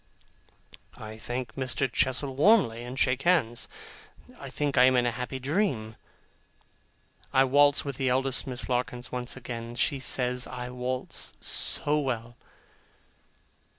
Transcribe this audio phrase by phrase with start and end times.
[0.97, 1.87] I thank Mr.
[1.93, 3.69] Chestle warmly, and shake hands.
[4.39, 5.95] I think I am in a happy dream.
[7.31, 9.75] I waltz with the eldest Miss Larkins once again.
[9.75, 12.35] She says I waltz so well!